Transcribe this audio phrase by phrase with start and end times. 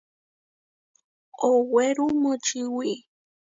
[1.49, 2.91] Owéru močiwí.